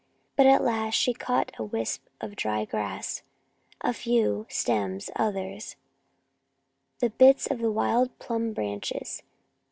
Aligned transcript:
But 0.35 0.47
at 0.47 0.63
last 0.63 0.95
she 0.95 1.13
caught 1.13 1.51
a 1.59 1.63
wisp 1.63 2.03
of 2.21 2.35
dry 2.35 2.65
grass, 2.65 3.21
a 3.81 3.93
few 3.93 4.45
dry 4.45 4.45
stems 4.51 5.11
others, 5.15 5.75
the 6.97 7.11
bits 7.11 7.45
of 7.45 7.61
wild 7.61 8.17
plum 8.17 8.51
branches. 8.51 9.21